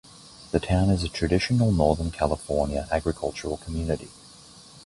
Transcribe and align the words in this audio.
The 0.49 0.59
town 0.59 0.89
is 0.89 1.03
a 1.03 1.07
traditional 1.09 1.71
Northern 1.71 2.09
California 2.09 2.87
agricultural 2.89 3.57
community. 3.57 4.07